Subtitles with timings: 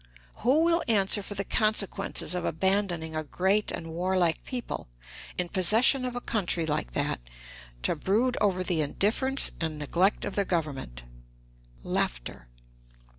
[0.37, 4.87] Who will answer for the consequences of abandoning a great and warlike people,
[5.37, 7.19] in possession of a country like that,
[7.83, 11.03] to brood over the indifference and neglect of their Government?